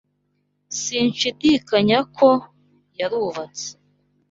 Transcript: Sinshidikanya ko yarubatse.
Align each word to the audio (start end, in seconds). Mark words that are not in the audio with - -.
Sinshidikanya 0.81 1.99
ko 2.17 2.29
yarubatse. 2.99 3.67